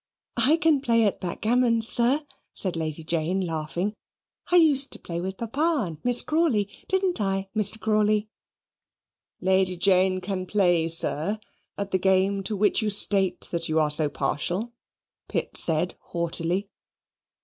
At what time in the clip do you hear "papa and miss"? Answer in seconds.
5.37-6.23